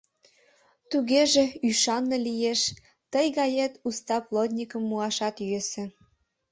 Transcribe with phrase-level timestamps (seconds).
[0.91, 2.61] —Тугеже ӱшанле лиеш,
[3.11, 5.83] тый гает уста плотникым муашат йӧсӧ.